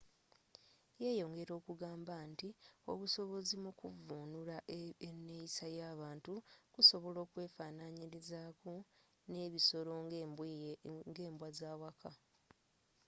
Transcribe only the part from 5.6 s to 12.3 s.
y'abantu kusobola okwefaananyirizaako n'ebisolo nga embwa z'awaka